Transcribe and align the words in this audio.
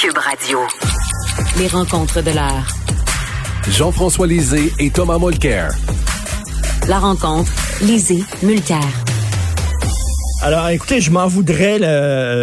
Cube 0.00 0.16
Radio. 0.16 0.60
Les 1.58 1.66
rencontres 1.66 2.22
de 2.22 2.30
l'heure. 2.30 2.66
Jean-François 3.68 4.28
Lisée 4.28 4.70
et 4.78 4.90
Thomas 4.90 5.18
Mulcair. 5.18 5.70
La 6.88 7.00
rencontre, 7.00 7.50
Lisée, 7.82 8.22
Mulcair. 8.46 8.78
Alors, 10.44 10.68
écoutez, 10.68 11.00
je 11.00 11.10
m'en 11.10 11.26
voudrais, 11.26 11.80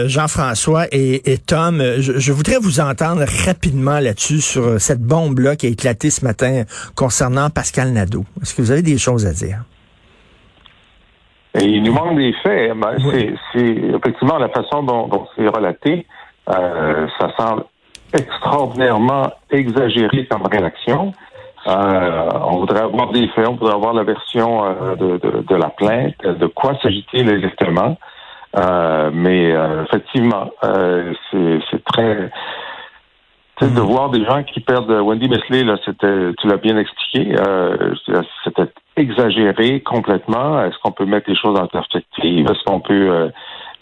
Jean-François 0.10 0.88
et, 0.92 1.32
et, 1.32 1.38
Tom. 1.38 1.82
Je, 2.00 2.20
je, 2.20 2.34
voudrais 2.34 2.58
vous 2.60 2.82
entendre 2.82 3.24
rapidement 3.46 4.00
là-dessus 4.02 4.42
sur 4.42 4.82
cette 4.82 5.02
bombe-là 5.02 5.56
qui 5.56 5.68
a 5.68 5.70
éclaté 5.70 6.10
ce 6.10 6.26
matin 6.26 6.64
concernant 6.94 7.50
Pascal 7.50 7.94
Nadeau. 7.94 8.26
Est-ce 8.42 8.54
que 8.54 8.62
vous 8.62 8.72
avez 8.72 8.82
des 8.82 8.98
choses 8.98 9.26
à 9.26 9.32
dire? 9.32 9.64
il 11.62 11.84
nous 11.84 11.94
manque 11.94 12.18
des 12.18 12.34
faits. 12.44 12.74
Ben, 12.78 12.98
C'est 13.54 13.66
effectivement 13.66 14.40
la 14.40 14.50
façon 14.50 14.84
dont, 14.84 15.08
dont 15.08 15.26
c'est 15.38 15.48
relaté. 15.48 16.06
Euh, 16.50 17.08
ça 17.20 17.32
semble 17.38 17.64
extraordinairement 18.14 19.32
exagéré 19.50 20.28
comme 20.28 20.46
réaction. 20.46 21.12
Euh, 21.68 22.30
on 22.44 22.60
voudrait 22.60 22.84
avoir 22.84 23.12
des 23.12 23.28
faits, 23.30 23.48
on 23.48 23.56
voudrait 23.56 23.74
avoir 23.74 23.94
la 23.94 24.04
version 24.04 24.64
euh, 24.64 24.96
de, 24.96 25.18
de, 25.18 25.42
de, 25.42 25.56
la 25.56 25.70
plainte, 25.70 26.22
de 26.24 26.46
quoi 26.46 26.78
s'agit-il 26.82 27.30
exactement? 27.30 27.98
Mais 29.12 29.54
effectivement, 29.84 30.50
c'est 30.62 31.84
très... 31.84 32.16
de 33.60 33.66
mm-hmm. 33.66 33.80
voir 33.80 34.12
des 34.12 34.24
gens 34.24 34.44
qui 34.44 34.62
perdent 34.62 34.92
Wendy 34.92 35.28
Mesley, 35.28 35.64
là, 35.64 35.76
c'était, 35.84 36.32
tu 36.40 36.48
l'as 36.48 36.56
bien 36.56 36.78
expliqué, 36.78 37.36
c'était 38.46 38.72
exagéré 38.96 39.82
complètement. 39.82 40.64
Est-ce 40.64 40.78
qu'on 40.82 40.94
peut 40.94 41.06
mettre 41.06 41.30
les 41.30 41.36
choses 41.36 41.60
en 41.60 41.68
perspective? 41.68 42.46
Est-ce 42.50 42.64
qu'on 42.64 42.80
peut 42.80 43.30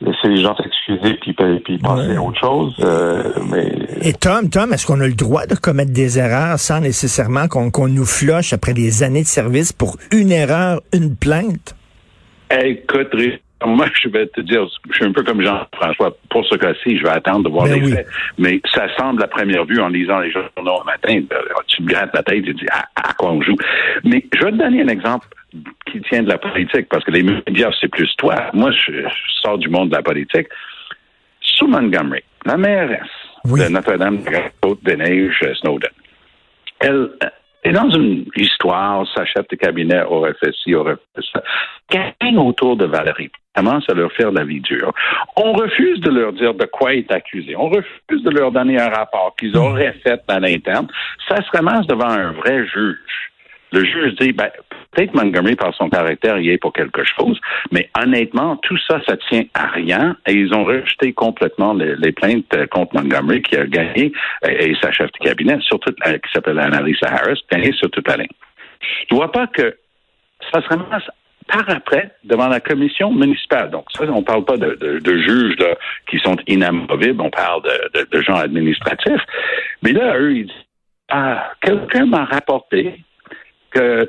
laisser 0.01 0.27
les 0.27 0.41
gens 0.41 0.55
s'excuser 0.55 1.13
puis, 1.15 1.33
puis 1.63 1.77
penser 1.77 2.15
à 2.15 2.21
autre 2.21 2.39
chose. 2.39 2.75
Euh, 2.79 3.23
mais... 3.49 3.71
Et 4.01 4.13
Tom, 4.13 4.49
Tom, 4.49 4.73
est-ce 4.73 4.85
qu'on 4.85 4.99
a 4.99 5.07
le 5.07 5.13
droit 5.13 5.45
de 5.45 5.55
commettre 5.55 5.91
des 5.91 6.19
erreurs 6.19 6.59
sans 6.59 6.79
nécessairement 6.79 7.47
qu'on 7.47 7.87
nous 7.87 8.05
floche 8.05 8.53
après 8.53 8.73
des 8.73 9.03
années 9.03 9.23
de 9.23 9.27
service 9.27 9.73
pour 9.73 9.97
une 10.11 10.31
erreur, 10.31 10.81
une 10.93 11.15
plainte? 11.15 11.75
Écoute, 12.51 13.09
moi, 13.67 13.85
je 14.01 14.09
vais 14.09 14.27
te 14.27 14.41
dire, 14.41 14.67
je 14.89 14.95
suis 14.95 15.05
un 15.05 15.11
peu 15.11 15.23
comme 15.23 15.41
Jean-François. 15.41 16.15
Pour 16.29 16.45
ce 16.45 16.55
cas-ci, 16.55 16.97
je 16.97 17.03
vais 17.03 17.09
attendre 17.09 17.45
de 17.45 17.49
voir 17.49 17.65
ben 17.65 17.81
les 17.81 17.91
faits. 17.91 18.07
Mais 18.37 18.61
ça 18.73 18.87
semble 18.97 19.23
à 19.23 19.27
première 19.27 19.65
vue, 19.65 19.79
en 19.79 19.89
lisant 19.89 20.19
les 20.19 20.31
journaux 20.31 20.81
au 20.81 20.83
matin, 20.83 21.21
ben, 21.29 21.37
tu 21.67 21.77
te 21.77 21.83
grattes 21.83 22.11
la 22.13 22.23
tête 22.23 22.37
et 22.37 22.43
tu 22.43 22.53
dis 22.53 22.67
à, 22.71 22.85
à, 22.95 23.13
quoi 23.13 23.31
on 23.31 23.41
joue? 23.41 23.55
Mais 24.03 24.25
je 24.33 24.43
vais 24.43 24.51
te 24.51 24.57
donner 24.57 24.81
un 24.81 24.87
exemple 24.87 25.27
qui 25.91 26.01
tient 26.01 26.23
de 26.23 26.29
la 26.29 26.37
politique, 26.37 26.87
parce 26.89 27.03
que 27.03 27.11
les 27.11 27.23
médias, 27.23 27.71
c'est 27.79 27.89
plus 27.89 28.09
toi. 28.17 28.35
Moi, 28.53 28.71
je, 28.71 29.07
sors 29.41 29.57
du 29.57 29.69
monde 29.69 29.89
de 29.89 29.95
la 29.95 30.01
politique. 30.01 30.47
Sue 31.41 31.67
Montgomery, 31.67 32.23
la 32.45 32.57
mairesse 32.57 33.01
de 33.45 33.69
Notre-Dame 33.69 34.23
de 34.23 34.31
Côte-des-Neiges, 34.61 35.45
Snowden, 35.59 35.91
elle 36.79 37.09
est 37.63 37.71
dans 37.71 37.89
une 37.89 38.25
histoire, 38.35 39.05
sa 39.15 39.25
chef 39.25 39.47
de 39.49 39.55
cabinet 39.55 40.03
aurait 40.03 40.35
fait 40.35 40.53
ci, 40.63 40.75
aurait 40.75 40.97
fait 41.15 41.23
ça, 41.31 41.43
gagne 41.89 42.37
autour 42.37 42.77
de 42.77 42.85
Valérie 42.85 43.31
commence 43.55 43.87
à 43.89 43.93
leur 43.93 44.11
faire 44.13 44.31
la 44.31 44.43
vie 44.43 44.61
dure. 44.61 44.91
On 45.35 45.53
refuse 45.53 45.99
de 45.99 46.09
leur 46.09 46.33
dire 46.33 46.53
de 46.53 46.65
quoi 46.65 46.93
est 46.93 47.11
accusé. 47.11 47.55
On 47.55 47.69
refuse 47.69 48.23
de 48.23 48.29
leur 48.31 48.51
donner 48.51 48.79
un 48.79 48.89
rapport 48.89 49.35
qu'ils 49.37 49.55
auraient 49.55 49.95
fait 50.03 50.19
à 50.27 50.39
l'interne. 50.39 50.87
Ça 51.27 51.37
se 51.37 51.49
ramasse 51.55 51.87
devant 51.87 52.09
un 52.09 52.31
vrai 52.31 52.65
juge. 52.65 52.97
Le 53.73 53.83
juge 53.83 54.15
dit, 54.19 54.33
ben, 54.33 54.49
peut-être 54.91 55.15
Montgomery, 55.15 55.55
par 55.55 55.73
son 55.73 55.89
caractère, 55.89 56.37
y 56.37 56.51
est 56.51 56.59
pour 56.59 56.73
quelque 56.73 57.03
chose, 57.03 57.39
mais 57.71 57.89
honnêtement, 57.99 58.57
tout 58.57 58.77
ça, 58.87 59.01
ça 59.07 59.17
tient 59.17 59.45
à 59.55 59.65
rien 59.65 60.15
et 60.27 60.33
ils 60.33 60.53
ont 60.53 60.63
rejeté 60.63 61.11
complètement 61.11 61.73
les, 61.73 62.11
plaintes 62.11 62.55
contre 62.67 62.95
Montgomery 62.95 63.41
qui 63.41 63.55
a 63.57 63.65
gagné 63.65 64.13
et, 64.47 64.75
sa 64.79 64.91
chef 64.91 65.11
de 65.11 65.17
cabinet, 65.25 65.57
surtout, 65.61 65.91
qui 65.91 66.31
s'appelle 66.31 66.59
Annalisa 66.59 67.07
Harris, 67.07 67.41
gagné 67.51 67.71
sur 67.73 67.89
toute 67.89 68.07
la 68.07 68.17
ligne. 68.17 68.27
Je 69.09 69.15
vois 69.15 69.31
pas 69.31 69.47
que 69.47 69.75
ça 70.51 70.61
se 70.61 70.67
ramasse 70.67 71.09
par 71.47 71.67
après 71.69 72.11
devant 72.23 72.47
la 72.47 72.59
commission 72.59 73.11
municipale. 73.11 73.71
Donc, 73.71 73.85
ça, 73.97 74.03
on 74.05 74.21
parle 74.21 74.45
pas 74.45 74.57
de, 74.57 75.17
juges 75.17 75.57
qui 76.07 76.19
sont 76.19 76.37
inamovibles, 76.47 77.21
on 77.21 77.31
parle 77.31 77.63
de, 78.11 78.21
gens 78.21 78.35
administratifs. 78.35 79.21
Mais 79.81 79.93
là, 79.93 80.17
eux, 80.17 80.37
ils 80.37 80.45
disent, 80.45 80.55
ah, 81.09 81.51
quelqu'un 81.61 82.05
m'a 82.05 82.25
rapporté 82.25 82.99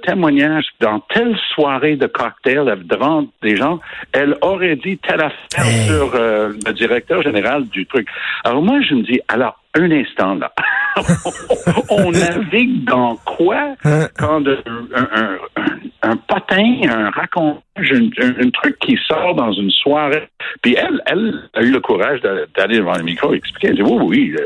témoignage 0.03 0.67
dans 0.81 1.01
telle 1.01 1.37
soirée 1.55 1.97
de 1.97 2.07
cocktail 2.07 2.83
devant 2.85 3.27
des 3.43 3.57
gens, 3.57 3.81
elle 4.13 4.37
aurait 4.43 4.77
dit 4.77 4.99
telle 4.99 5.23
affaire 5.23 5.65
sur 5.87 6.15
euh, 6.15 6.53
le 6.67 6.73
directeur 6.73 7.23
général 7.23 7.67
du 7.69 7.87
truc. 7.87 8.09
Alors 8.45 8.63
moi, 8.63 8.81
je 8.83 8.95
me 8.95 9.03
dis, 9.03 9.21
alors, 9.29 9.59
un 9.75 9.91
instant 9.91 10.35
là. 10.35 10.53
on 11.91 12.13
navigue 12.13 12.85
dans 12.85 13.17
quoi 13.25 13.75
hein? 13.85 14.07
quand 14.17 14.47
un, 14.47 14.57
un, 14.95 15.39
potin, 15.57 15.84
un 16.05 17.11
racontage, 17.11 17.93
un, 18.21 18.51
truc 18.51 18.79
qui 18.79 18.99
sort 19.07 19.35
dans 19.35 19.53
une 19.53 19.71
soirée. 19.71 20.29
Puis 20.63 20.77
elle, 20.79 21.03
elle 21.07 21.49
a 21.55 21.63
eu 21.63 21.71
le 21.71 21.81
courage 21.81 22.21
d'aller 22.21 22.79
devant 22.79 22.97
le 22.97 23.05
micro 23.05 23.33
et 23.33 23.37
expliquer. 23.37 23.69
Elle 23.69 23.77
dit 23.77 23.83
oui, 23.83 23.99
oui, 24.01 24.37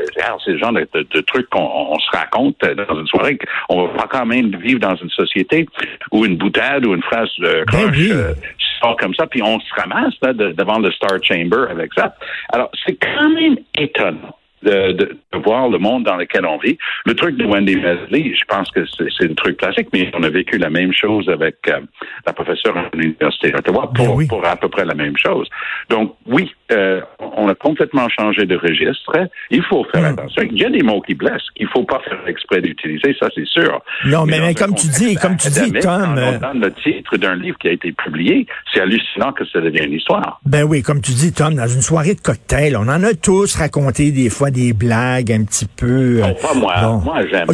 c'est 0.43 0.51
le 0.51 0.57
genre 0.57 0.73
de, 0.73 1.21
trucs 1.21 1.49
qu'on 1.49 1.97
se 1.99 2.17
raconte 2.17 2.59
dans 2.61 2.99
une 2.99 3.07
soirée. 3.07 3.37
On 3.69 3.87
va 3.87 3.93
pas 3.93 4.07
quand 4.07 4.25
même 4.25 4.55
vivre 4.57 4.79
dans 4.79 4.95
une 4.95 5.09
société 5.09 5.67
où 6.11 6.25
une 6.25 6.37
boutade 6.37 6.85
ou 6.85 6.93
une 6.93 7.03
phrase 7.03 7.29
de 7.39 7.43
ben 7.43 7.65
croche 7.65 8.09
euh, 8.11 8.33
sort 8.81 8.95
comme 8.97 9.13
ça, 9.13 9.27
puis 9.27 9.41
on 9.43 9.59
se 9.59 9.73
ramasse 9.75 10.13
là, 10.21 10.33
devant 10.33 10.79
le 10.79 10.91
Star 10.91 11.21
Chamber 11.21 11.69
avec 11.69 11.93
ça. 11.93 12.15
Alors, 12.53 12.71
c'est 12.85 12.95
quand 12.95 13.29
même 13.29 13.57
étonnant 13.77 14.35
de, 14.63 14.91
de, 14.93 15.17
voir 15.43 15.69
le 15.69 15.77
monde 15.77 16.03
dans 16.03 16.17
lequel 16.17 16.45
on 16.45 16.57
vit. 16.57 16.77
Le 17.05 17.13
truc 17.13 17.37
de 17.37 17.45
Wendy 17.45 17.75
Mesley, 17.75 18.33
je 18.35 18.45
pense 18.47 18.69
que 18.71 18.81
c'est 19.17 19.29
un 19.29 19.33
truc 19.33 19.57
classique, 19.57 19.87
mais 19.93 20.11
on 20.13 20.23
a 20.23 20.29
vécu 20.29 20.57
la 20.57 20.69
même 20.69 20.91
chose 20.93 21.29
avec 21.29 21.55
euh, 21.67 21.79
la 22.25 22.33
professeure 22.33 22.77
à 22.77 22.89
l'Université 22.93 23.51
d'Ottawa 23.51 23.91
pour, 23.93 24.17
ben 24.17 24.27
pour 24.27 24.45
à 24.45 24.55
peu 24.55 24.67
près 24.67 24.85
la 24.85 24.95
même 24.95 25.15
chose. 25.17 25.47
Donc, 25.89 26.15
oui, 26.25 26.53
euh, 26.71 27.01
on 27.19 27.47
a 27.47 27.55
complètement 27.55 28.07
changé 28.09 28.45
de 28.45 28.55
registre. 28.55 29.27
Il 29.49 29.63
faut 29.63 29.85
faire 29.85 30.01
hmm. 30.01 30.19
attention. 30.19 30.43
Il 30.51 30.57
y 30.57 30.65
a 30.65 30.69
des 30.69 30.83
mots 30.83 31.01
qui 31.01 31.13
blessent 31.13 31.49
qu'il 31.55 31.67
faut 31.67 31.83
pas 31.83 31.99
faire 31.99 32.27
exprès 32.27 32.61
d'utiliser, 32.61 33.15
ça 33.19 33.27
c'est 33.33 33.47
sûr. 33.47 33.81
Non, 34.05 34.25
mais, 34.25 34.53
comme 34.55 34.75
tu 34.75 34.87
dis, 34.87 35.15
comme 35.15 35.37
tu 35.37 35.49
dis, 35.49 35.71
Tom... 35.79 36.17
Euh, 36.17 36.33
on 36.35 36.39
donne 36.39 36.61
le 36.61 36.73
titre 36.73 37.17
d'un 37.17 37.35
livre 37.35 37.57
qui 37.57 37.69
a 37.69 37.71
été 37.71 37.91
publié, 37.91 38.45
c'est 38.73 38.81
hallucinant 38.81 39.31
que 39.31 39.45
ça 39.45 39.61
devienne 39.61 39.85
une 39.85 39.99
histoire. 39.99 40.39
Ben 40.45 40.63
oui, 40.63 40.81
comme 40.81 41.01
tu 41.01 41.11
dis, 41.11 41.33
Tom, 41.33 41.55
dans 41.55 41.67
une 41.67 41.81
soirée 41.81 42.15
de 42.15 42.21
cocktail, 42.21 42.75
on 42.77 42.87
en 42.87 43.03
a 43.03 43.13
tous 43.13 43.55
raconté 43.55 44.11
des 44.11 44.29
fois 44.29 44.48
des 44.49 44.73
blagues 44.73 45.31
un 45.31 45.43
petit 45.43 45.65
peu. 45.65 46.21
Euh, 46.23 46.33
pas 46.41 46.53
moi. 46.53 47.01
Moi, 47.03 47.25
jamais. 47.27 47.53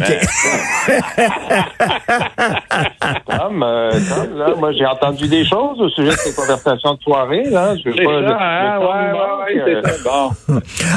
Tom, 3.28 3.62
euh, 3.62 3.90
Tom, 3.90 4.38
là, 4.38 4.54
moi, 4.56 4.72
j'ai 4.72 4.86
entendu 4.86 5.28
des 5.28 5.44
choses 5.44 5.80
au 5.80 5.88
sujet 5.90 6.10
de 6.10 6.16
ces 6.16 6.34
conversations 6.34 6.94
de 6.94 7.00
soirée. 7.00 7.44
Là. 7.50 7.74
Je 7.76 7.90
veux 7.90 7.96
pas, 7.96 8.28
ça, 8.28 8.38
hein? 8.40 8.78
ouais, 8.78 8.86
ouais, 8.86 9.12
ouais, 9.12 9.35
c'est 9.52 9.82
ça. 9.82 9.96
Bon. 10.04 10.30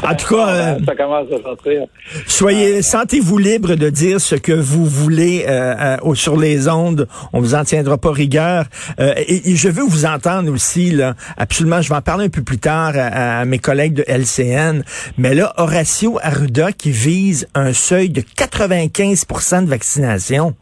En 0.08 0.16
tout 0.16 0.36
cas, 0.36 0.48
euh, 0.50 0.80
ça 0.86 0.96
commence 0.96 1.28
à 1.32 1.42
sortir. 1.42 1.84
Soyez, 2.26 2.82
sentez-vous 2.82 3.38
libre 3.38 3.76
de 3.76 3.90
dire 3.90 4.20
ce 4.20 4.36
que 4.36 4.54
vous 4.54 4.86
voulez 4.86 5.46
euh, 5.48 5.98
sur 6.16 6.38
les 6.38 6.68
ondes. 6.68 7.08
On 7.34 7.40
vous 7.40 7.56
en 7.56 7.64
tiendra 7.64 7.98
pas 7.98 8.12
rigueur. 8.12 8.66
Et, 9.00 9.52
et, 9.52 9.56
je 9.56 9.70
veux 9.70 9.84
vous 9.84 10.06
entendre 10.06 10.52
aussi, 10.52 10.92
là. 10.92 11.16
Absolument, 11.38 11.82
je 11.82 11.90
vais 11.90 11.96
en 11.96 12.02
parler 12.02 12.26
un 12.26 12.30
peu 12.30 12.44
plus 12.44 12.60
tard 12.60 12.94
à, 12.96 13.42
à 13.42 13.46
mes 13.46 13.60
collègues 13.60 13.94
de 13.94 14.06
LCN. 14.08 14.84
Mais 15.18 15.36
là, 15.36 15.54
Horace 15.58 16.00
Arruda 16.22 16.72
qui 16.72 16.92
vise 16.92 17.48
un 17.56 17.74
seuil 17.74 18.10
de 18.10 18.22
95% 18.22 19.66
de 19.66 19.70
vaccination. 19.70 20.56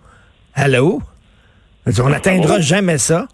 Allô? 0.53 1.01
On 2.01 2.09
n'atteindra 2.09 2.59
jamais 2.59 2.97
ça. 2.97 3.27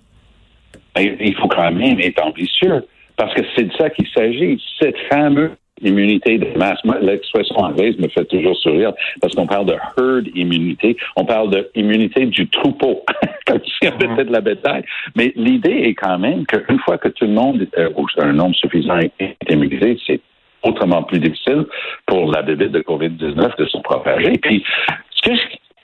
Ben, 0.96 1.16
il 1.20 1.36
faut 1.36 1.48
quand 1.48 1.72
même 1.72 2.00
être 2.00 2.22
ambitieux, 2.22 2.86
parce 3.24 3.36
que 3.36 3.46
c'est 3.56 3.64
de 3.64 3.74
ça 3.78 3.90
qu'il 3.90 4.08
s'agit. 4.10 4.62
Cette 4.82 4.98
fameuse 5.10 5.52
immunité 5.82 6.38
de 6.38 6.58
masse. 6.58 6.80
l'expression 7.02 7.56
anglaise 7.58 7.98
me 7.98 8.10
fait 8.10 8.26
toujours 8.26 8.56
sourire 8.58 8.92
parce 9.22 9.34
qu'on 9.34 9.48
parle 9.48 9.66
de 9.68 9.78
herd 9.98 10.28
immunité. 10.36 10.98
On 11.16 11.24
parle 11.24 11.50
de 11.50 11.72
immunité 11.74 12.26
du 12.26 12.50
troupeau, 12.50 13.04
comme 13.48 13.62
si 13.64 13.88
on 13.88 13.88
avait 13.88 14.08
mm-hmm. 14.08 14.26
de 14.26 14.32
la 14.34 14.42
bétail. 14.42 14.84
Mais 15.16 15.32
l'idée 15.38 15.84
est 15.84 15.94
quand 15.94 16.20
même 16.20 16.46
qu'une 16.46 16.80
fois 16.80 16.98
que 16.98 17.08
tout 17.08 17.24
le 17.24 17.32
monde, 17.32 17.66
euh, 17.78 17.90
ou 17.96 18.06
un 18.18 18.34
nombre 18.34 18.56
suffisant 18.56 18.98
est 18.98 19.36
immunisé, 19.50 19.98
c'est 20.06 20.20
autrement 20.64 21.04
plus 21.04 21.20
difficile 21.20 21.66
pour 22.06 22.30
la 22.30 22.42
bébête 22.42 22.72
de 22.74 22.82
COVID-19 22.82 23.58
de 23.58 23.66
se 23.66 23.78
propager. 23.78 24.34
Puis, 24.42 24.66
ce 25.12 25.30
que, 25.30 25.36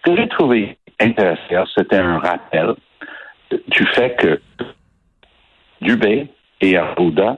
que 0.03 0.15
j'ai 0.17 0.27
trouvé 0.27 0.77
intéressant, 0.99 1.71
c'était 1.77 1.97
un 1.97 2.19
rappel 2.19 2.73
du 3.49 3.85
fait 3.95 4.15
que 4.17 4.41
Dubé 5.81 6.27
et 6.61 6.77
Arruda 6.77 7.37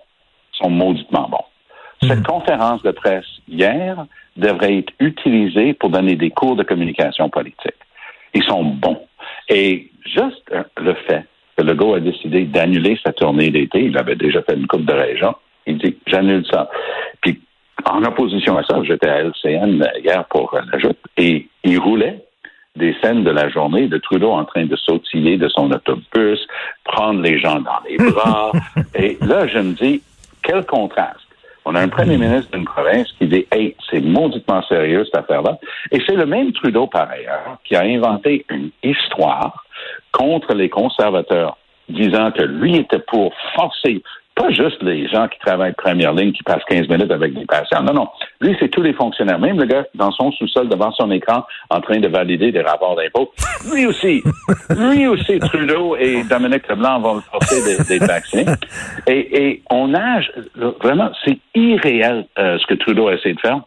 sont 0.54 0.70
mauditement 0.70 1.30
bons. 1.30 2.08
Cette 2.08 2.20
hmm. 2.20 2.24
conférence 2.24 2.82
de 2.84 2.92
presse 2.92 3.28
hier 3.48 4.06
devrait 4.38 4.80
être 4.80 4.94
utilisée 5.00 5.74
pour 5.74 5.90
donner 5.90 6.16
des 6.16 6.32
cours 6.32 6.56
de 6.56 6.64
communication 6.64 7.30
politique. 7.30 7.76
Ils 8.34 8.44
sont 8.44 8.64
bons. 8.64 9.06
Et 9.50 9.92
juste 10.06 10.52
le 10.78 10.94
fait 10.94 11.26
que 11.58 11.64
Legault 11.64 11.96
a 11.96 12.00
décidé 12.00 12.46
d'annuler 12.46 12.98
sa 13.04 13.12
tournée 13.12 13.50
d'été, 13.50 13.84
il 13.84 13.98
avait 13.98 14.16
déjà 14.16 14.42
fait 14.42 14.56
une 14.56 14.68
coupe 14.68 14.86
de 14.86 14.94
région, 14.94 15.36
il 15.68 15.78
dit 15.78 15.98
j'annule 16.08 16.46
ça. 16.50 16.70
Puis 17.22 17.40
en 17.86 18.04
opposition 18.04 18.58
à 18.58 18.64
ça, 18.64 18.82
j'étais 18.84 19.10
à 19.10 19.24
LCN 19.24 19.86
hier 20.04 20.26
pour 20.30 20.56
la 20.56 20.78
et 21.18 21.48
il 21.64 21.80
roulait 21.80 22.24
des 22.76 22.96
scènes 23.02 23.24
de 23.24 23.32
la 23.32 23.50
journée 23.50 23.88
de 23.88 23.98
Trudeau 23.98 24.32
en 24.32 24.46
train 24.46 24.66
de 24.66 24.76
sautiller 24.76 25.38
de 25.38 25.50
son 25.50 25.72
autobus, 25.72 26.40
prendre 26.86 27.22
les 27.22 27.40
gens 27.40 27.60
dans 27.60 27.80
les 27.88 27.98
bras. 28.12 28.52
et 28.96 29.18
là, 29.22 29.48
je 29.48 29.60
me 29.60 29.74
dis, 29.74 30.02
quel 30.42 30.66
contraste. 30.66 31.20
On 31.64 31.76
a 31.76 31.82
un 31.82 31.90
premier 31.90 32.18
ministre 32.18 32.52
d'une 32.52 32.66
province 32.66 33.12
qui 33.20 33.28
dit 33.28 33.46
Hey, 33.52 33.76
c'est 33.90 34.02
mauditement 34.02 34.64
sérieux 34.64 35.06
cette 35.06 35.18
affaire-là. 35.18 35.60
Et 35.92 36.00
c'est 36.08 36.16
le 36.16 36.26
même 36.26 36.52
Trudeau, 36.54 36.88
par 36.88 37.10
ailleurs, 37.10 37.60
qui 37.64 37.76
a 37.76 37.82
inventé 37.82 38.46
une 38.50 38.72
histoire 38.82 39.64
contre 40.12 40.56
les 40.56 40.70
conservateurs, 40.70 41.58
disant 41.88 42.32
que 42.32 42.42
lui 42.42 42.78
était 42.78 43.00
pour 43.00 43.32
forcer 43.56 44.02
pas 44.42 44.52
juste 44.52 44.82
les 44.82 45.08
gens 45.08 45.28
qui 45.28 45.38
travaillent 45.40 45.74
première 45.74 46.14
ligne, 46.14 46.32
qui 46.32 46.42
passent 46.44 46.64
15 46.68 46.88
minutes 46.90 47.12
avec 47.12 47.34
des 47.34 47.46
patients. 47.46 47.84
Non, 47.84 47.94
non. 47.94 48.08
Lui, 48.40 48.56
c'est 48.60 48.70
tous 48.70 48.82
les 48.82 48.94
fonctionnaires. 48.94 49.40
Même 49.40 49.60
le 49.60 49.66
gars 49.66 49.86
dans 49.94 50.12
son 50.12 50.32
sous-sol 50.32 50.68
devant 50.68 50.92
son 50.94 51.12
écran 51.12 51.46
en 51.70 51.80
train 51.80 52.00
de 52.00 52.08
valider 52.08 52.52
des 52.52 52.62
rapports 52.62 52.96
d'impôts. 52.96 53.32
Lui 53.72 53.86
aussi. 53.86 54.24
lui 54.70 55.06
aussi, 55.08 55.38
Trudeau 55.40 55.96
et 55.96 56.24
Dominique 56.24 56.68
Leblanc 56.68 57.00
vont 57.02 57.16
le 57.16 57.22
porter 57.32 57.56
des, 57.88 58.00
vaccins. 58.00 58.46
Et, 59.08 59.46
et, 59.46 59.64
on 59.70 59.90
nage, 59.90 60.32
vraiment, 60.82 61.12
c'est 61.26 61.38
irréel 61.56 62.26
euh, 62.38 62.58
ce 62.60 62.66
que 62.66 62.76
Trudeau 62.76 63.08
a 63.08 63.14
essayé 63.14 63.36
de 63.36 63.40
faire. 63.40 63.62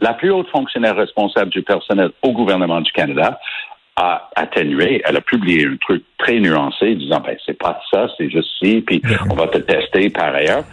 La 0.00 0.12
plus 0.12 0.30
haute 0.30 0.48
fonctionnaire 0.50 0.96
responsable 0.96 1.50
du 1.50 1.62
personnel 1.62 2.10
au 2.22 2.32
gouvernement 2.32 2.80
du 2.80 2.92
Canada 2.92 3.38
a 3.96 4.28
atténué. 4.36 5.02
Elle 5.04 5.16
a 5.16 5.20
publié 5.20 5.66
un 5.66 5.76
truc 5.76 6.04
très 6.18 6.38
nuancé 6.38 6.94
disant 6.94 7.20
ben 7.20 7.36
c'est 7.44 7.58
pas 7.58 7.80
ça, 7.90 8.08
c'est 8.16 8.30
juste 8.30 8.50
ci, 8.62 8.82
puis 8.86 9.00
on 9.30 9.34
va 9.34 9.48
te 9.48 9.58
tester 9.58 10.10
par 10.10 10.34
ailleurs. 10.34 10.64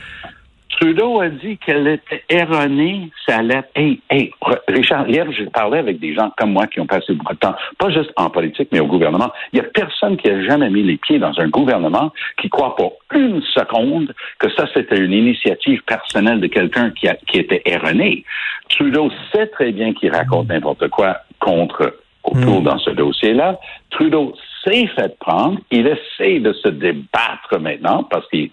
Trudeau 0.80 1.22
a 1.22 1.30
dit 1.30 1.58
qu'elle 1.58 1.88
était 1.88 2.24
erronée, 2.30 3.10
sa 3.28 3.42
lettre. 3.42 3.70
Hey, 3.76 4.02
hey, 4.10 4.32
Richard, 4.68 5.08
hier, 5.08 5.32
j'ai 5.32 5.46
parlé 5.46 5.78
avec 5.78 6.00
des 6.00 6.16
gens 6.16 6.32
comme 6.38 6.52
moi 6.52 6.68
qui 6.68 6.80
ont 6.80 6.88
passé 6.88 7.14
beaucoup 7.14 7.34
de 7.34 7.40
temps, 7.40 7.56
pas 7.78 7.90
juste 7.90 8.12
en 8.16 8.30
politique, 8.30 8.70
mais 8.72 8.80
au 8.80 8.88
gouvernement. 8.88 9.32
Il 9.52 9.60
n'y 9.60 9.66
a 9.66 9.70
personne 9.70 10.18
qui 10.18 10.30
a 10.30 10.44
jamais 10.44 10.70
mis 10.70 10.84
les 10.84 10.98
pieds 10.98 11.20
dans 11.20 11.40
un 11.40 11.48
gouvernement 11.48 12.12
qui 12.42 12.50
croit 12.50 12.76
pour 12.76 12.98
une 13.14 13.42
seconde 13.54 14.14
que 14.40 14.50
ça, 14.58 14.66
c'était 14.74 14.98
une 14.98 15.14
initiative 15.14 15.84
personnelle 15.84 16.40
de 16.40 16.48
quelqu'un 16.48 16.90
qui, 16.90 17.08
qui 17.28 17.38
était 17.38 17.62
erroné. 17.66 18.26
Trudeau 18.70 19.12
sait 19.32 19.48
très 19.48 19.72
bien 19.72 19.94
qu'il 19.94 20.12
raconte 20.12 20.50
n'importe 20.50 20.88
quoi 20.90 21.18
contre 21.40 21.94
autour 22.24 22.62
hmm. 22.62 22.64
dans 22.64 22.78
ce 22.80 22.92
dossier-là. 22.92 23.60
Trudeau 23.90 24.34
s'est 24.64 24.88
fait 24.96 25.18
prendre. 25.20 25.60
Il 25.72 25.88
essaie 25.88 26.40
de 26.40 26.54
se 26.54 26.70
débattre 26.70 27.60
maintenant 27.60 28.04
parce 28.10 28.26
qu'il 28.30 28.50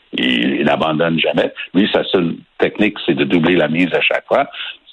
n'abandonne 0.65 1.19
jamais. 1.19 1.53
Lui, 1.75 1.89
sa 1.93 2.05
seule 2.05 2.35
technique, 2.59 2.97
c'est 3.07 3.15
de 3.15 3.25
doubler 3.25 3.57
la 3.57 3.69
mise 3.69 3.93
à 3.95 4.01
chaque 4.01 4.27
fois. 4.27 4.47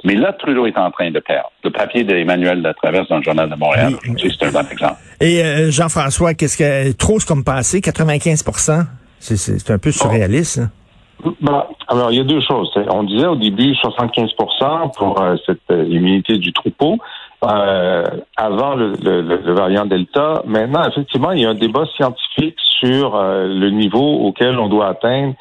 Mais 0.03 0.15
là, 0.15 0.31
Trudeau 0.33 0.67
est 0.67 0.77
en 0.77 0.91
train 0.91 1.09
de 1.09 1.19
perdre. 1.19 1.51
Le 1.63 1.71
papier 1.71 2.03
d'Emmanuel 2.03 2.61
Latraverse 2.61 3.07
dans 3.09 3.17
le 3.17 3.23
Journal 3.23 3.49
de 3.49 3.55
Montréal, 3.55 3.93
c'est 4.17 4.43
un 4.43 4.51
bon 4.51 4.67
exemple. 4.71 4.97
Et 5.19 5.43
euh, 5.43 5.71
Jean-François, 5.71 6.35
qu'est-ce 6.35 6.57
que 6.57 6.95
trop 6.95 7.17
comme 7.27 7.43
passé, 7.43 7.79
95% 7.79 8.85
c'est 9.19 9.71
un 9.71 9.79
peu 9.79 9.91
surréaliste. 9.91 10.59
Hein? 10.59 11.33
Ben, 11.41 11.65
alors, 11.87 12.11
il 12.11 12.17
y 12.17 12.21
a 12.21 12.23
deux 12.23 12.41
choses. 12.41 12.71
On 12.89 13.03
disait 13.03 13.25
au 13.25 13.35
début 13.35 13.73
75% 13.73 14.95
pour 14.95 15.21
euh, 15.21 15.35
cette 15.45 15.59
euh, 15.71 15.85
immunité 15.85 16.37
du 16.37 16.53
troupeau. 16.53 16.97
Euh, 17.43 18.03
avant 18.35 18.73
le, 18.73 18.93
le, 18.99 19.21
le, 19.21 19.53
variant 19.53 19.85
Delta. 19.85 20.41
Maintenant, 20.45 20.83
effectivement, 20.87 21.33
il 21.33 21.41
y 21.41 21.45
a 21.45 21.51
un 21.51 21.53
débat 21.53 21.85
scientifique 21.95 22.57
sur 22.79 23.15
euh, 23.15 23.45
le 23.47 23.69
niveau 23.69 24.25
auquel 24.25 24.57
on 24.57 24.67
doit 24.67 24.87
atteindre 24.87 25.35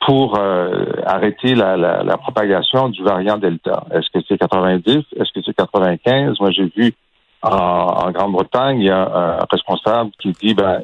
pour 0.00 0.38
euh, 0.38 0.86
arrêter 1.04 1.54
la, 1.54 1.76
la, 1.76 2.02
la, 2.02 2.16
propagation 2.16 2.88
du 2.88 3.02
variant 3.02 3.36
Delta. 3.36 3.84
Est-ce 3.90 4.08
que 4.10 4.24
c'est 4.26 4.38
90? 4.38 5.04
Est-ce 5.16 5.32
que 5.34 5.42
c'est 5.44 5.52
95? 5.52 6.40
Moi, 6.40 6.50
j'ai 6.50 6.72
vu 6.74 6.94
en, 7.42 7.50
en 7.50 8.10
Grande-Bretagne, 8.10 8.80
il 8.80 8.86
y 8.86 8.90
a 8.90 9.02
un, 9.02 9.38
responsable 9.50 10.12
qui 10.18 10.32
dit, 10.32 10.54
ben, 10.54 10.82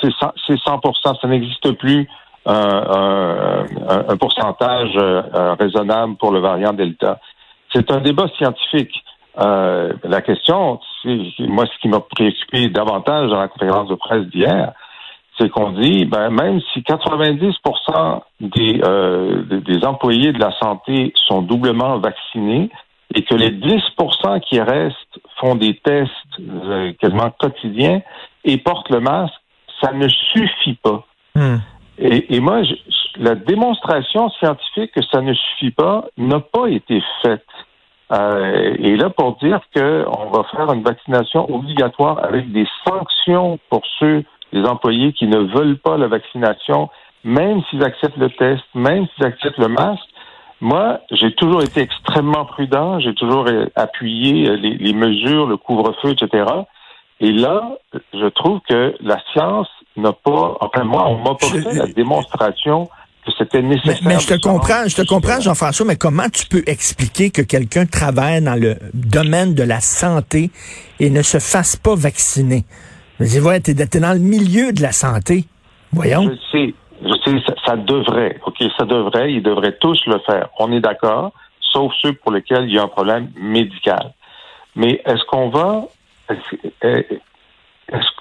c'est 0.00 0.10
100, 0.10 0.32
100%, 0.48 1.20
ça 1.20 1.28
n'existe 1.28 1.70
plus 1.78 2.08
un, 2.46 3.64
pourcentage 4.18 4.96
raisonnable 5.60 6.16
pour 6.16 6.32
le 6.32 6.40
variant 6.40 6.72
Delta. 6.72 7.20
C'est 7.72 7.92
un 7.92 8.00
débat 8.00 8.26
scientifique. 8.36 9.04
Euh, 9.40 9.92
la 10.04 10.20
question, 10.20 10.80
moi, 11.04 11.66
ce 11.66 11.78
qui 11.80 11.88
m'a 11.88 12.00
préoccupé 12.00 12.68
davantage 12.68 13.30
dans 13.30 13.38
la 13.38 13.48
conférence 13.48 13.88
de 13.88 13.94
presse 13.94 14.26
d'hier, 14.26 14.72
c'est 15.38 15.48
qu'on 15.48 15.70
dit, 15.70 16.04
ben, 16.04 16.30
même 16.30 16.60
si 16.72 16.82
90 16.82 17.54
des, 18.40 18.80
euh, 18.84 19.42
des 19.60 19.84
employés 19.84 20.32
de 20.32 20.40
la 20.40 20.52
santé 20.58 21.12
sont 21.28 21.42
doublement 21.42 21.98
vaccinés 21.98 22.70
et 23.14 23.22
que 23.22 23.34
les 23.34 23.50
10% 23.50 24.40
qui 24.40 24.60
restent 24.60 25.20
font 25.40 25.54
des 25.54 25.76
tests 25.78 26.10
euh, 26.40 26.92
quasiment 27.00 27.30
quotidiens 27.38 28.02
et 28.44 28.58
portent 28.58 28.90
le 28.90 29.00
masque, 29.00 29.34
ça 29.80 29.92
ne 29.92 30.08
suffit 30.08 30.78
pas. 30.82 31.04
Hmm. 31.36 31.58
Et, 31.98 32.36
et, 32.36 32.40
moi, 32.40 32.62
la 33.16 33.34
démonstration 33.34 34.30
scientifique 34.30 34.92
que 34.92 35.02
ça 35.02 35.20
ne 35.20 35.34
suffit 35.34 35.70
pas 35.70 36.04
n'a 36.16 36.40
pas 36.40 36.66
été 36.66 37.02
faite. 37.22 37.46
Euh, 38.10 38.74
et 38.78 38.96
là, 38.96 39.10
pour 39.10 39.36
dire 39.36 39.60
qu'on 39.74 40.30
va 40.30 40.44
faire 40.44 40.72
une 40.72 40.82
vaccination 40.82 41.52
obligatoire 41.52 42.24
avec 42.24 42.50
des 42.52 42.66
sanctions 42.86 43.58
pour 43.68 43.82
ceux, 43.98 44.24
les 44.52 44.64
employés 44.64 45.12
qui 45.12 45.26
ne 45.26 45.38
veulent 45.38 45.78
pas 45.78 45.98
la 45.98 46.08
vaccination, 46.08 46.88
même 47.24 47.62
s'ils 47.68 47.84
acceptent 47.84 48.16
le 48.16 48.30
test, 48.30 48.62
même 48.74 49.06
s'ils 49.14 49.26
acceptent 49.26 49.58
le 49.58 49.68
masque, 49.68 50.08
moi, 50.60 51.00
j'ai 51.12 51.32
toujours 51.34 51.62
été 51.62 51.82
extrêmement 51.82 52.44
prudent, 52.44 52.98
j'ai 52.98 53.14
toujours 53.14 53.46
appuyé 53.76 54.56
les, 54.56 54.74
les 54.74 54.92
mesures, 54.92 55.46
le 55.46 55.56
couvre-feu, 55.56 56.10
etc. 56.10 56.46
Et 57.20 57.30
là, 57.30 57.78
je 58.12 58.26
trouve 58.26 58.60
que 58.68 58.94
la 59.00 59.18
science 59.32 59.68
n'a 59.96 60.12
pas, 60.12 60.56
enfin 60.60 60.84
moi, 60.84 61.06
on 61.08 61.18
m'a 61.18 61.34
pas 61.34 61.46
fait 61.46 61.74
la 61.74 61.86
démonstration 61.86 62.88
c'était 63.36 63.62
nécessaire. 63.62 63.98
Mais, 64.04 64.18
je 64.18 64.26
te 64.26 64.40
comprends, 64.40 64.86
je 64.86 64.96
te 64.96 65.06
comprends, 65.06 65.40
Jean-François, 65.40 65.86
mais 65.86 65.96
comment 65.96 66.28
tu 66.28 66.46
peux 66.46 66.62
expliquer 66.66 67.30
que 67.30 67.42
quelqu'un 67.42 67.86
travaille 67.86 68.42
dans 68.42 68.58
le 68.58 68.76
domaine 68.94 69.54
de 69.54 69.62
la 69.62 69.80
santé 69.80 70.50
et 71.00 71.10
ne 71.10 71.22
se 71.22 71.38
fasse 71.38 71.76
pas 71.76 71.94
vacciner? 71.94 72.64
Je 73.20 73.40
ouais, 73.40 73.60
t'es, 73.60 73.74
dans 73.74 74.12
le 74.12 74.20
milieu 74.20 74.72
de 74.72 74.80
la 74.80 74.92
santé. 74.92 75.44
Voyons. 75.92 76.30
Je 76.30 76.36
sais, 76.52 76.74
je 77.02 77.14
sais, 77.24 77.54
ça, 77.66 77.76
devrait, 77.76 78.38
OK, 78.46 78.56
ça 78.76 78.84
devrait, 78.84 79.32
ils 79.32 79.42
devraient 79.42 79.76
tous 79.80 80.00
le 80.06 80.18
faire. 80.20 80.48
On 80.58 80.72
est 80.72 80.80
d'accord, 80.80 81.32
sauf 81.60 81.92
ceux 82.00 82.12
pour 82.12 82.32
lesquels 82.32 82.64
il 82.64 82.74
y 82.74 82.78
a 82.78 82.82
un 82.82 82.88
problème 82.88 83.30
médical. 83.40 84.12
Mais 84.76 85.02
est-ce 85.04 85.24
qu'on 85.26 85.48
va, 85.48 85.84
est-ce, 86.28 87.18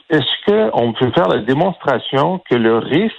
est-ce 0.09 0.71
qu'on 0.71 0.93
peut 0.93 1.11
faire 1.11 1.27
la 1.27 1.39
démonstration 1.39 2.41
que 2.49 2.55
le 2.55 2.77
risque 2.77 3.15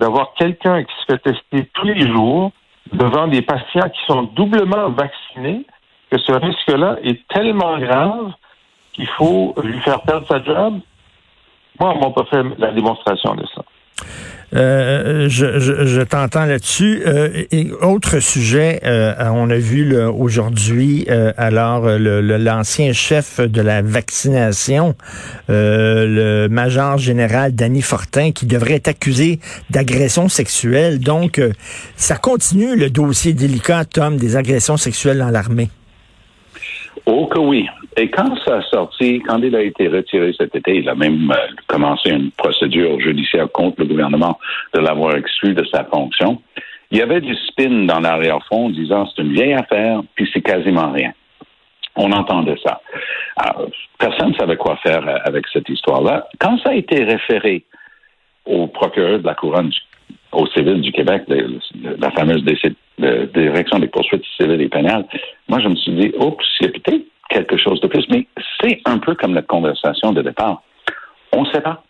d'avoir 0.00 0.34
quelqu'un 0.34 0.84
qui 0.84 0.92
se 1.00 1.12
fait 1.12 1.18
tester 1.18 1.70
tous 1.74 1.86
les 1.86 2.08
jours 2.08 2.52
devant 2.92 3.26
des 3.26 3.42
patients 3.42 3.88
qui 3.88 4.00
sont 4.06 4.22
doublement 4.22 4.90
vaccinés, 4.90 5.66
que 6.10 6.18
ce 6.18 6.32
risque-là 6.32 6.96
est 7.02 7.26
tellement 7.28 7.78
grave 7.78 8.32
qu'il 8.92 9.08
faut 9.08 9.54
lui 9.62 9.78
faire 9.80 10.00
perdre 10.02 10.26
sa 10.26 10.42
job. 10.42 10.80
Moi, 11.78 11.94
on 11.94 12.00
m'a 12.00 12.10
pas 12.10 12.24
fait 12.24 12.42
la 12.58 12.72
démonstration 12.72 13.34
de 13.34 13.46
ça. 13.54 13.62
Euh, 14.54 15.28
je, 15.28 16.02
t'entends 16.02 16.46
là-dessus. 16.46 17.02
Euh, 17.06 17.44
autre 17.82 18.18
sujet, 18.20 18.80
euh, 18.84 19.14
on 19.30 19.50
a 19.50 19.56
vu 19.56 19.96
aujourd'hui, 20.06 21.06
alors 21.36 21.88
l'ancien 21.88 22.92
chef 22.92 23.40
de 23.40 23.60
la 23.60 23.82
vaccination, 23.82 24.94
le 25.48 26.48
major 26.48 26.98
général 26.98 27.54
Danny 27.54 27.82
Fortin, 27.82 28.32
qui 28.32 28.46
devrait 28.46 28.74
être 28.74 28.88
accusé 28.88 29.40
d'agression 29.70 30.28
sexuelle. 30.28 30.98
Donc, 31.00 31.40
ça 31.96 32.16
continue 32.16 32.76
le 32.76 32.90
dossier 32.90 33.32
délicat, 33.32 33.84
Tom, 33.84 34.16
des 34.16 34.36
agressions 34.36 34.76
sexuelles 34.76 35.18
dans 35.18 35.30
l'armée. 35.30 35.68
Oh 37.06 37.26
que 37.26 37.38
oui. 37.38 37.66
Et 37.98 38.10
quand 38.10 38.32
ça 38.44 38.58
a 38.58 38.62
sorti, 38.62 39.20
quand 39.26 39.42
il 39.42 39.56
a 39.56 39.62
été 39.62 39.88
retiré 39.88 40.32
cet 40.38 40.54
été, 40.54 40.76
il 40.76 40.88
a 40.88 40.94
même 40.94 41.32
euh, 41.32 41.46
commencé 41.66 42.10
une 42.10 42.30
procédure 42.30 43.00
judiciaire 43.00 43.50
contre 43.50 43.80
le 43.80 43.86
gouvernement 43.86 44.38
de 44.72 44.78
l'avoir 44.78 45.16
exclu 45.16 45.52
de 45.52 45.64
sa 45.64 45.82
fonction. 45.82 46.40
il 46.92 46.98
y 46.98 47.02
avait 47.02 47.20
du 47.20 47.34
spin 47.34 47.86
dans 47.86 47.98
l'arrière-fond 47.98 48.70
disant 48.70 49.04
c'est 49.06 49.22
une 49.22 49.32
vieille 49.32 49.54
affaire, 49.54 50.02
puis 50.14 50.30
c'est 50.32 50.42
quasiment 50.42 50.92
rien. 50.92 51.12
On 51.96 52.12
entendait 52.12 52.58
ça. 52.64 52.80
personne 53.98 54.30
ne 54.30 54.36
savait 54.36 54.56
quoi 54.56 54.76
faire 54.76 55.02
avec 55.24 55.46
cette 55.52 55.68
histoire-là. 55.68 56.28
Quand 56.38 56.56
ça 56.58 56.70
a 56.70 56.74
été 56.74 57.02
référé 57.02 57.64
au 58.46 58.68
procureur 58.68 59.18
de 59.18 59.26
la 59.26 59.34
couronne, 59.34 59.72
au 60.30 60.46
civil 60.48 60.80
du 60.82 60.92
Québec, 60.92 61.24
la 61.26 62.12
fameuse 62.12 62.44
direction 62.44 63.78
des 63.80 63.88
poursuites 63.88 64.24
civiles 64.36 64.60
et 64.60 64.68
pénales, 64.68 65.06
moi, 65.48 65.58
je 65.58 65.68
me 65.68 65.74
suis 65.74 65.92
dit, 65.92 66.12
oups, 66.20 66.44
a 66.62 66.68
peut-être 66.68 67.04
quelque 67.28 67.56
chose 67.56 67.80
de 67.80 67.86
plus. 67.86 68.06
Mais 68.10 68.26
c'est 68.60 68.80
un 68.84 68.98
peu 68.98 69.14
comme 69.14 69.32
notre 69.32 69.46
conversation 69.46 70.12
de 70.12 70.22
départ. 70.22 70.62
On 71.32 71.42
ne 71.42 71.50
sait 71.50 71.60
pas 71.60 71.82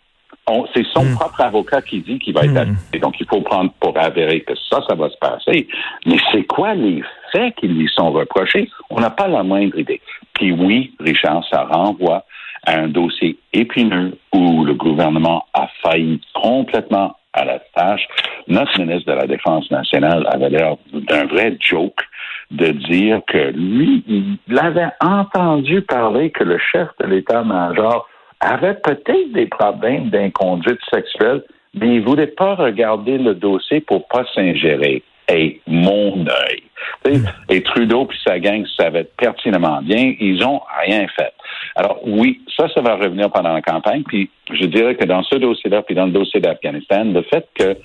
c'est 0.73 0.85
son 0.93 1.03
hmm. 1.03 1.15
propre 1.15 1.41
avocat 1.41 1.81
qui 1.81 2.01
dit 2.01 2.19
qu'il 2.19 2.33
va 2.33 2.41
être 2.41 2.51
mmh. 2.51 2.99
Donc, 2.99 3.19
il 3.19 3.27
faut 3.27 3.41
prendre 3.41 3.71
pour 3.79 3.97
avérer 3.97 4.41
que 4.41 4.53
ça, 4.69 4.81
ça 4.87 4.95
va 4.95 5.09
se 5.09 5.17
passer. 5.17 5.67
Mais 6.05 6.17
c'est 6.31 6.43
quoi 6.43 6.73
les 6.73 7.03
faits 7.31 7.55
qui 7.55 7.67
lui 7.67 7.89
sont 7.93 8.11
reprochés? 8.11 8.69
On 8.89 8.99
n'a 8.99 9.09
pas 9.09 9.27
la 9.27 9.43
moindre 9.43 9.77
idée. 9.77 10.01
Puis 10.33 10.51
oui, 10.51 10.93
Richard, 10.99 11.43
ça 11.49 11.65
renvoie 11.65 12.23
à 12.65 12.79
un 12.79 12.87
dossier 12.87 13.37
épineux 13.53 14.17
où 14.33 14.63
le 14.63 14.73
gouvernement 14.73 15.45
a 15.53 15.67
failli 15.81 16.21
complètement 16.33 17.15
à 17.33 17.45
la 17.45 17.59
tâche. 17.75 18.07
Notre 18.47 18.79
ministre 18.79 19.11
de 19.11 19.17
la 19.17 19.27
Défense 19.27 19.69
nationale 19.71 20.27
avait 20.31 20.49
l'air 20.49 20.75
d'un 20.93 21.25
vrai 21.25 21.57
joke 21.59 22.01
de 22.51 22.71
dire 22.71 23.21
que 23.27 23.51
lui, 23.51 24.03
il 24.07 24.59
avait 24.59 24.89
entendu 25.01 25.81
parler 25.81 26.31
que 26.31 26.43
le 26.43 26.57
chef 26.57 26.87
de 26.99 27.05
l'état-major 27.05 28.07
avait 28.39 28.75
peut-être 28.75 29.31
des 29.33 29.45
problèmes 29.45 30.09
d'inconduite 30.09 30.79
sexuelle, 30.91 31.43
mais 31.75 31.95
il 31.95 32.01
voulait 32.01 32.27
pas 32.27 32.55
regarder 32.55 33.17
le 33.17 33.35
dossier 33.35 33.81
pour 33.81 34.07
pas 34.07 34.25
s'ingérer. 34.33 35.03
Et 35.31 35.61
mon 35.67 36.25
œil. 36.27 36.63
Et 37.49 37.63
Trudeau 37.63 38.05
puis 38.05 38.17
sa 38.25 38.39
gang 38.39 38.65
savaient 38.77 39.07
pertinemment 39.17 39.81
bien, 39.81 40.13
ils 40.19 40.43
ont 40.43 40.61
rien 40.85 41.05
fait. 41.15 41.33
Alors 41.75 41.99
oui, 42.05 42.41
ça, 42.55 42.67
ça 42.73 42.81
va 42.81 42.95
revenir 42.95 43.29
pendant 43.31 43.53
la 43.53 43.61
campagne. 43.61 44.03
Puis 44.03 44.29
je 44.51 44.65
dirais 44.65 44.95
que 44.95 45.05
dans 45.05 45.23
ce 45.23 45.35
dossier-là, 45.35 45.81
puis 45.83 45.95
dans 45.95 46.05
le 46.05 46.11
dossier 46.11 46.39
d'Afghanistan, 46.39 47.05
le 47.05 47.21
fait 47.23 47.47
que 47.55 47.77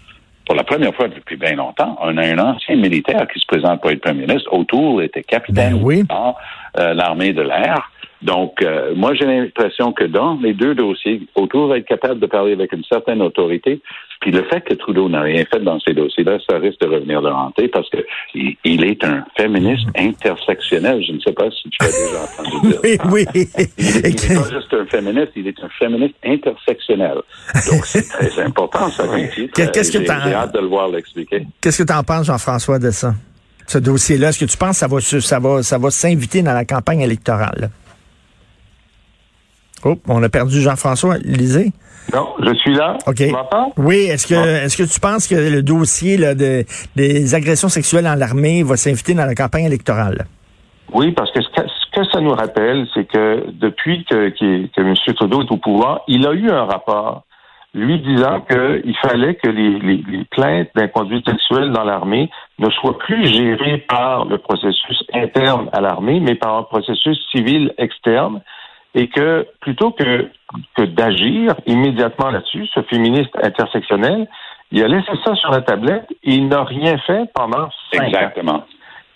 pour 0.47 0.55
la 0.55 0.65
première 0.65 0.95
fois 0.95 1.09
depuis 1.09 1.37
bien 1.37 1.55
longtemps, 1.55 1.97
on 2.03 2.17
a 2.17 2.27
un 2.27 2.39
ancien 2.39 2.77
militaire 2.77 3.27
qui 3.33 3.41
se 3.41 3.47
présente 3.47 3.81
pour 3.81 3.91
être 3.91 4.01
premier 4.01 4.27
ministre. 4.27 4.53
Autour 4.53 5.03
était 5.03 5.23
capitaine 5.23 5.79
ben 5.83 6.05
dans 6.05 6.37
euh, 6.79 6.93
l'armée 6.93 7.33
de 7.33 7.43
l'air. 7.43 7.91
Donc, 8.25 8.63
euh, 8.63 8.95
moi, 8.97 9.13
j'ai 9.15 9.27
l'impression 9.27 9.93
que 9.93 10.05
dans 10.05 10.39
les 10.43 10.55
deux 10.55 10.75
dossiers, 10.75 11.21
autour 11.35 11.69
va 11.69 11.77
être 11.77 11.87
capable 11.87 12.21
de 12.21 12.27
parler 12.27 12.53
avec 12.53 12.73
une 12.73 12.85
certaine 12.85 13.21
autorité. 13.21 13.83
Puis 14.23 14.31
le 14.31 14.43
fait 14.45 14.63
que 14.63 14.73
Trudeau 14.73 15.11
n'a 15.11 15.21
rien 15.21 15.45
fait 15.45 15.61
dans 15.61 15.79
ces 15.81 15.93
dossiers-là, 15.93 16.39
ça 16.49 16.57
risque 16.57 16.81
de 16.81 16.87
revenir 16.87 17.21
de 17.21 17.29
hanter 17.29 17.69
parce 17.69 17.89
que 17.91 17.99
il, 18.35 18.85
est 18.85 19.05
un 19.05 19.25
féministe 19.37 19.87
intersectionnel. 19.99 21.05
Je 21.07 21.13
ne 21.13 21.21
sais 21.21 21.33
pas 21.33 21.51
si 21.51 21.69
tu 21.69 21.77
as 21.85 21.89
déjà 21.89 22.23
entendu 22.23 22.69
dire. 22.69 22.81
oui, 23.13 23.27
oui. 23.35 23.47
Il 23.77 24.05
n'est 24.05 24.41
pas 24.41 24.51
juste 24.51 24.73
un 24.73 24.87
féministe, 24.87 25.33
il 25.37 25.47
est 25.47 25.63
un 25.63 25.69
féministe 25.79 26.15
intersectionnel. 26.25 27.19
Donc, 27.71 27.85
c'est 27.85 28.09
très 28.09 28.43
important, 28.43 28.89
ça, 28.89 29.05
Qu'est-ce 29.55 29.93
que 29.93 30.03
J'ai 30.03 30.11
hâte 30.11 30.55
de 30.55 30.61
le 30.61 30.69
voir 30.69 30.89
l'expliquer. 30.89 31.47
Qu'est-ce 31.61 31.83
que 31.83 31.87
tu 31.87 31.95
en 31.95 32.03
penses, 32.03 32.27
Jean-François, 32.27 32.79
de 32.79 32.91
ça? 32.91 33.15
Ce 33.67 33.77
dossier-là, 33.77 34.31
est-ce 34.31 34.43
que 34.43 34.51
tu 34.51 34.57
penses 34.57 34.81
que 34.81 34.87
ça 34.87 34.89
va, 34.89 35.01
ça 35.01 35.39
va, 35.39 35.63
ça 35.63 35.77
va 35.77 35.91
s'inviter 35.91 36.41
dans 36.41 36.55
la 36.55 36.65
campagne 36.65 37.03
électorale? 37.03 37.71
Oh, 39.85 39.97
on 40.09 40.23
a 40.23 40.29
perdu 40.29 40.61
Jean-François. 40.61 41.19
Lisez. 41.19 41.73
Non, 42.13 42.35
je 42.41 42.55
suis 42.55 42.75
là. 42.75 42.99
OK. 43.07 43.17
Tu 43.17 43.33
Oui, 43.79 44.07
est-ce 44.11 44.27
que 44.27 44.35
est-ce 44.35 44.77
que 44.77 44.83
tu 44.83 45.01
penses 45.01 45.27
que 45.27 45.35
le 45.35 45.63
dossier 45.63 46.17
de, 46.17 46.65
des 46.97 47.35
agressions 47.35 47.69
sexuelles 47.69 48.07
en 48.07 48.15
l'armée 48.15 48.63
va 48.63 48.77
s'inviter 48.77 49.15
dans 49.15 49.25
la 49.25 49.35
campagne 49.35 49.65
électorale? 49.65 50.27
Oui, 50.93 51.13
parce 51.13 51.31
que 51.33 51.41
ce 51.43 51.49
que, 51.49 52.05
ça 52.13 52.21
nous 52.21 52.33
rappelle, 52.33 52.87
c'est 52.95 53.05
que 53.05 53.51
depuis 53.53 54.05
que, 54.05 54.29
que, 54.31 54.81
M. 54.81 54.95
Trudeau 55.17 55.43
est 55.43 55.51
au 55.51 55.57
pouvoir, 55.57 56.03
il 56.09 56.27
a 56.27 56.33
eu 56.33 56.51
un 56.51 56.65
rapport 56.65 57.25
lui 57.73 57.99
disant 58.01 58.41
qu'il 58.43 58.97
fallait 59.03 59.35
que 59.35 59.49
les, 59.49 59.81
les, 59.81 60.05
les 60.09 60.25
plaintes 60.31 60.69
d'inconduite 60.77 61.29
sexuelle 61.29 61.73
dans 61.73 61.83
l'armée 61.83 62.31
ne 62.61 62.71
soient 62.71 62.97
plus 62.99 63.27
gérées 63.27 63.79
par 63.89 64.27
le 64.27 64.39
processus 64.39 65.03
interne 65.13 65.69
à 65.73 65.81
l'armée, 65.81 66.21
mais 66.21 66.37
par 66.37 66.57
un 66.57 66.63
processus 66.63 67.19
civil 67.33 67.75
externe 67.79 68.41
et 68.95 69.09
que 69.09 69.47
plutôt 69.61 69.91
que, 69.91 70.31
que 70.77 70.83
d'agir 70.83 71.55
immédiatement 71.67 72.31
là-dessus, 72.31 72.67
ce 72.75 72.83
féministe 72.83 73.37
intersectionnel, 73.43 74.29
il 74.71 74.83
a 74.83 74.89
laissé 74.89 75.11
ça 75.25 75.35
sur 75.35 75.51
la 75.51 75.63
tablette 75.63 76.07
et 76.23 76.35
il 76.35 76.49
n'a 76.49 76.65
rien 76.65 76.97
fait 76.99 77.31
pendant 77.35 77.69
cinq 77.93 78.07
Exactement. 78.09 78.53
ans. 78.53 78.65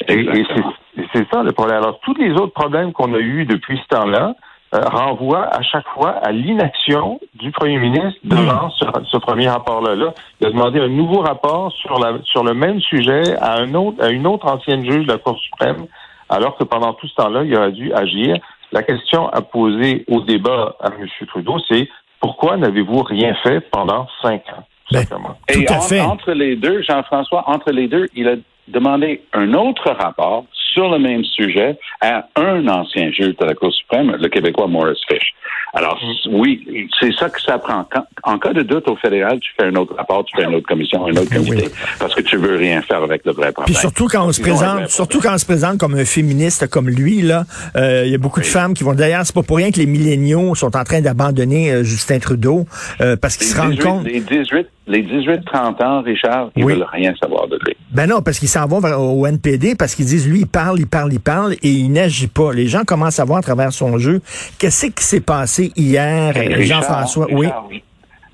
Exactement. 0.06 0.72
Et, 0.96 1.04
c'est 1.12 1.28
ça 1.32 1.42
le 1.42 1.52
problème. 1.52 1.78
Alors, 1.78 2.00
tous 2.00 2.14
les 2.14 2.32
autres 2.32 2.52
problèmes 2.52 2.92
qu'on 2.92 3.14
a 3.14 3.18
eus 3.18 3.44
depuis 3.44 3.78
ce 3.78 3.96
temps-là 3.96 4.34
euh, 4.74 4.80
renvoient 4.84 5.46
à 5.46 5.62
chaque 5.62 5.86
fois 5.94 6.10
à 6.10 6.30
l'inaction 6.30 7.20
du 7.34 7.50
premier 7.52 7.78
ministre 7.78 8.18
devant 8.24 8.68
ce, 8.70 8.84
ce 9.10 9.16
premier 9.16 9.48
rapport-là. 9.48 9.94
Là, 9.94 10.12
il 10.40 10.46
a 10.46 10.50
demandé 10.50 10.80
un 10.80 10.88
nouveau 10.88 11.20
rapport 11.20 11.72
sur, 11.72 11.98
la, 11.98 12.18
sur 12.24 12.44
le 12.44 12.52
même 12.52 12.80
sujet 12.80 13.36
à, 13.40 13.60
un 13.60 13.72
autre, 13.74 14.02
à 14.04 14.10
une 14.10 14.26
autre 14.26 14.46
ancienne 14.46 14.84
juge 14.84 15.06
de 15.06 15.12
la 15.12 15.18
Cour 15.18 15.38
suprême, 15.38 15.86
alors 16.28 16.56
que 16.56 16.64
pendant 16.64 16.92
tout 16.92 17.06
ce 17.08 17.14
temps-là, 17.14 17.44
il 17.44 17.56
aurait 17.56 17.72
dû 17.72 17.92
agir. 17.92 18.36
La 18.72 18.82
question 18.82 19.28
à 19.28 19.40
poser 19.40 20.04
au 20.08 20.20
débat 20.20 20.76
à 20.80 20.88
M. 20.88 21.06
Trudeau, 21.26 21.58
c'est 21.68 21.88
pourquoi 22.20 22.56
n'avez-vous 22.56 23.02
rien 23.02 23.34
fait 23.42 23.60
pendant 23.60 24.06
cinq 24.22 24.42
ans? 24.50 24.64
Ben, 24.90 25.04
Et 25.48 26.00
entre 26.00 26.32
les 26.32 26.56
deux, 26.56 26.82
Jean-François, 26.82 27.44
entre 27.46 27.70
les 27.70 27.88
deux, 27.88 28.08
il 28.14 28.28
a 28.28 28.36
demandé 28.68 29.22
un 29.32 29.52
autre 29.54 29.90
rapport 29.90 30.44
sur 30.72 30.88
le 30.88 30.98
même 30.98 31.24
sujet 31.24 31.78
à 32.00 32.28
un 32.36 32.66
ancien 32.68 33.10
juge 33.10 33.36
de 33.36 33.44
la 33.44 33.54
Cour 33.54 33.72
suprême, 33.72 34.16
le 34.18 34.28
Québécois 34.28 34.66
Maurice 34.66 35.00
Fish. 35.08 35.34
Alors, 35.74 35.98
mm. 36.02 36.34
oui, 36.34 36.88
c'est 36.98 37.12
ça 37.12 37.28
que 37.28 37.40
ça 37.40 37.58
prend. 37.58 37.86
en 38.22 38.38
cas 38.38 38.52
de 38.52 38.62
doute 38.62 38.88
au 38.88 38.96
fédéral, 38.96 39.38
tu 39.40 39.50
fais 39.58 39.66
un 39.66 39.74
autre 39.76 39.94
rapport, 39.94 40.24
tu 40.24 40.36
fais 40.36 40.44
une 40.44 40.54
autre 40.54 40.66
commission, 40.66 41.06
un 41.06 41.12
autre 41.12 41.32
comité, 41.32 41.68
parce 41.98 42.14
que 42.14 42.22
tu 42.22 42.36
veux 42.36 42.56
rien 42.56 42.80
faire 42.82 43.02
avec 43.02 43.24
le 43.24 43.32
vrai 43.32 43.52
problème. 43.52 43.66
Puis 43.66 43.74
surtout 43.74 44.06
quand 44.06 44.26
on 44.26 44.32
se 44.32 44.40
présente, 44.40 44.88
surtout 44.88 45.20
quand 45.20 45.34
on 45.34 45.38
se 45.38 45.46
présente 45.46 45.78
comme 45.78 45.94
un 45.94 46.04
féministe 46.04 46.68
comme 46.68 46.88
lui, 46.88 47.22
là, 47.22 47.44
euh, 47.76 48.04
il 48.06 48.12
y 48.12 48.14
a 48.14 48.18
beaucoup 48.18 48.40
de 48.40 48.46
femmes 48.46 48.74
qui 48.74 48.84
vont. 48.84 48.94
D'ailleurs, 48.94 49.22
c'est 49.24 49.34
pas 49.34 49.42
pour 49.42 49.56
rien 49.56 49.70
que 49.70 49.78
les 49.78 49.86
milléniaux 49.86 50.54
sont 50.54 50.76
en 50.76 50.84
train 50.84 51.00
d'abandonner 51.00 51.70
euh, 51.70 51.82
Justin 51.82 52.18
Trudeau, 52.18 52.66
euh, 53.00 53.16
parce 53.16 53.36
qu'ils 53.36 53.46
se 53.46 53.60
rendent 53.60 53.78
compte. 53.78 54.04
Les 54.04 54.20
18 54.20 54.68
les 54.88 55.02
18-30 55.02 55.84
ans, 55.84 56.02
Richard, 56.02 56.50
ils 56.56 56.64
veulent 56.64 56.86
rien 56.90 57.14
savoir 57.20 57.46
de 57.46 57.58
lui. 57.64 57.76
Ben 57.90 58.08
non, 58.08 58.22
parce 58.22 58.38
qu'ils 58.38 58.48
s'en 58.48 58.66
vont 58.66 58.78
au 58.78 59.26
NPD, 59.26 59.74
parce 59.74 59.94
qu'ils 59.94 60.06
disent, 60.06 60.28
lui, 60.28 60.40
il 60.40 60.46
parle, 60.46 60.78
il 60.80 60.86
parle, 60.86 61.12
il 61.12 61.20
parle, 61.20 61.52
et 61.62 61.68
il 61.68 61.92
n'agit 61.92 62.26
pas. 62.26 62.52
Les 62.52 62.66
gens 62.66 62.84
commencent 62.84 63.20
à 63.20 63.24
voir 63.24 63.38
à 63.38 63.42
travers 63.42 63.72
son 63.72 63.98
jeu. 63.98 64.20
Qu'est-ce 64.58 64.86
qui 64.86 65.04
s'est 65.04 65.20
passé 65.20 65.72
hier, 65.76 66.34
Jean-François? 66.60 67.26
Oui. 67.30 67.48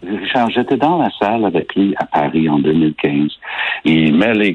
Richard, 0.07 0.51
j'étais 0.51 0.77
dans 0.77 0.99
la 0.99 1.11
salle 1.19 1.45
avec 1.45 1.75
lui 1.75 1.95
à 1.99 2.05
Paris 2.05 2.49
en 2.49 2.59
2015. 2.59 3.31
Il 3.85 4.17
met 4.17 4.35
les, 4.35 4.55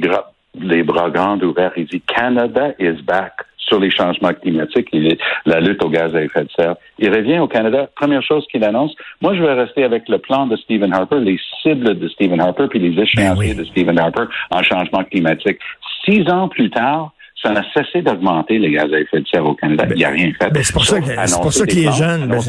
les 0.56 0.84
bras 0.84 1.10
grands 1.10 1.40
ouverts. 1.40 1.74
Il 1.76 1.86
dit, 1.86 2.02
Canada 2.02 2.72
is 2.80 3.02
back 3.04 3.34
sur 3.70 3.80
les 3.80 3.92
changements 3.92 4.34
climatiques 4.34 4.90
et 4.92 5.18
la 5.46 5.62
lutte 5.62 5.84
au 5.84 5.90
gaz 5.90 6.14
à 6.16 6.22
effet 6.22 6.44
de 6.44 6.50
serre. 6.56 6.76
Il 6.98 7.10
revient 7.10 7.40
au 7.40 7.48
Canada. 7.48 7.88
Première 7.96 8.24
chose 8.24 8.46
qu'il 8.52 8.64
annonce, 8.66 8.94
moi, 9.22 9.36
je 9.36 9.42
vais 9.42 9.54
rester 9.54 9.84
avec 9.84 10.10
le 10.10 10.18
plan 10.18 10.48
de 10.48 10.58
Stephen 10.58 10.92
Harper, 10.92 11.20
les 11.20 11.40
cibles 11.62 11.98
de 11.98 12.08
Stephen 12.10 12.42
Harper, 12.42 12.68
puis 12.70 12.80
les 12.80 13.02
échéanciers 13.02 13.54
ben 13.54 13.62
de 13.62 13.66
Stephen 13.66 14.00
Harper 14.00 14.26
en 14.52 14.62
changement 14.64 15.04
climatique. 15.06 15.60
Six 16.04 16.30
ans 16.30 16.50
plus 16.50 16.70
tard, 16.70 17.14
ça 17.42 17.52
n'a 17.52 17.64
cessé 17.74 18.02
d'augmenter 18.02 18.60
les 18.60 18.72
gaz 18.72 18.92
à 18.94 19.00
effet 19.00 19.22
de 19.22 19.28
serre 19.28 19.46
au 19.46 19.54
Canada. 19.54 19.86
Il 19.92 19.96
n'y 19.96 20.04
a 20.04 20.10
rien 20.10 20.32
fait. 20.40 20.52
Ben, 20.52 20.62
c'est 20.62 20.74
pour 20.74 20.84
ça 20.84 21.00
que, 21.00 21.06
c'est 21.08 21.42
pour 21.42 21.54
ça 21.54 21.66
que 21.66 21.76
les 21.76 21.92
jeunes. 21.92 22.28
Ben, 22.28 22.40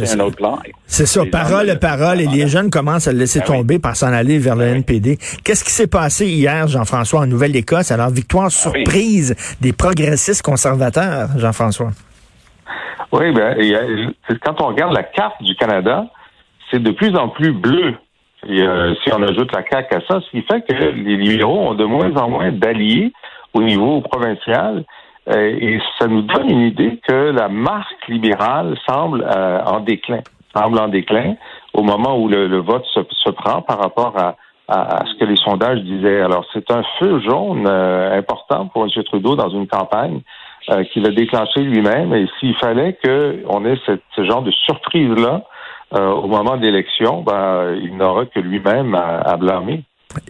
c'est 0.87 1.07
ça, 1.07 1.23
parole, 1.31 1.79
parole, 1.81 2.21
et 2.21 2.27
les 2.27 2.49
jeunes 2.49 2.71
commencent 2.71 3.07
à 3.07 3.13
le 3.13 3.19
laisser 3.19 3.39
ben 3.41 3.47
tomber 3.47 3.79
par 3.79 3.95
s'en 3.95 4.13
aller 4.13 4.39
vers 4.39 4.57
le 4.57 4.65
NPD. 4.65 5.19
Qu'est-ce 5.45 5.65
qui 5.65 5.71
s'est 5.71 5.87
passé 5.87 6.27
hier, 6.27 6.67
Jean-François, 6.67 7.21
en 7.21 7.27
Nouvelle-Écosse? 7.27 7.93
Alors, 7.93 8.11
victoire 8.11 8.47
ah 8.47 8.51
surprise 8.51 9.37
des 9.61 9.73
progressistes 9.73 10.43
conservateurs, 10.43 11.29
Jean-François. 11.37 11.91
Oui, 13.13 13.33
ben, 13.33 13.57
quand 14.45 14.61
on 14.61 14.69
regarde 14.69 14.93
la 14.93 15.05
carte 15.05 15.41
du 15.43 15.55
Canada, 15.55 16.07
c'est 16.71 16.83
de 16.83 16.91
plus 16.91 17.17
en 17.17 17.29
plus 17.29 17.53
bleu. 17.53 17.95
Et, 18.49 18.63
euh, 18.63 18.95
si 19.05 19.13
on 19.13 19.23
ajoute 19.23 19.53
la 19.53 19.63
CAQ 19.69 19.95
à 19.95 20.01
ça, 20.09 20.21
ce 20.21 20.31
qui 20.31 20.43
fait 20.43 20.63
que 20.63 20.73
les 20.73 21.17
libéraux 21.17 21.61
ont 21.61 21.75
de 21.75 21.85
moins 21.85 22.15
en 22.17 22.29
moins 22.29 22.51
d'alliés 22.51 23.13
au 23.55 23.63
niveau 23.63 24.01
provincial. 24.01 24.85
Euh, 25.29 25.57
et 25.61 25.81
ça 25.99 26.07
nous 26.07 26.23
donne 26.23 26.51
une 26.51 26.63
idée 26.63 26.99
que 27.07 27.31
la 27.31 27.49
marque 27.49 28.09
libérale 28.09 28.77
semble 28.89 29.23
euh, 29.23 29.61
en 29.65 29.81
déclin, 29.81 30.21
semble 30.57 30.79
en 30.79 30.89
déclin 30.89 31.35
au 31.75 31.83
moment 31.83 32.19
où 32.19 32.29
le, 32.29 32.59
vote 32.59 32.85
se, 32.87 33.31
prend 33.31 33.63
par 33.63 33.79
rapport 33.79 34.15
à, 34.17 34.37
à, 34.69 35.05
ce 35.07 35.19
que 35.19 35.25
les 35.25 35.37
sondages 35.37 35.81
disaient. 35.81 36.21
Alors 36.21 36.45
c'est 36.53 36.71
un 36.71 36.83
feu 36.99 37.21
jaune 37.21 37.67
euh, 37.67 38.19
important 38.19 38.67
pour 38.69 38.85
M. 38.85 38.91
Trudeau 39.05 39.37
dans 39.37 39.51
une 39.51 39.67
campagne 39.67 40.21
qu'il 40.93 41.05
a 41.05 41.11
déclenché 41.11 41.63
lui-même. 41.63 42.15
Et 42.15 42.27
s'il 42.39 42.55
fallait 42.57 42.97
qu'on 43.03 43.65
ait 43.65 43.79
ce 43.87 44.25
genre 44.25 44.43
de 44.43 44.53
surprise-là 44.53 45.43
au 45.91 46.29
moment 46.29 46.57
de 46.57 46.63
l'élection, 46.63 47.23
ben, 47.23 47.77
il 47.83 47.97
n'aura 47.97 48.27
que 48.27 48.39
lui-même 48.39 48.95
à, 48.95 49.37
blâmer. 49.37 49.83